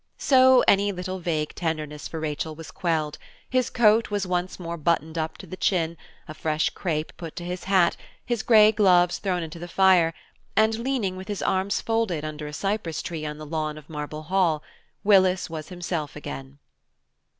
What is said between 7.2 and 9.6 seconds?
to his hat, his grey gloves thrown into